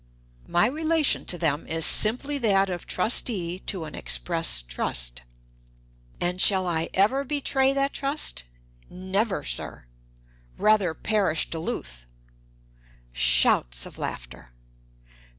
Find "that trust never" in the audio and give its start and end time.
7.73-9.43